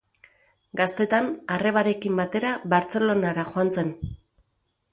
[0.79, 1.27] Gaztetan,
[1.57, 3.93] arrebarekin batera Bartzelonara joan zen.